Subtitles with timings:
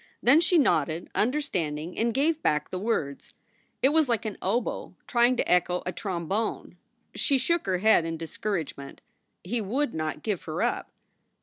[0.23, 3.35] Then she nodded, understanding, and gave back the words.
[3.83, 6.75] It was like an oboe trying to echo a trom bone.
[7.13, 9.01] She shook her head in discouragement.
[9.43, 10.91] He would not give her up.